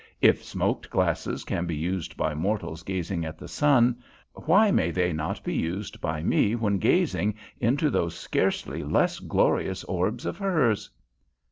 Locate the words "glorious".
9.19-9.83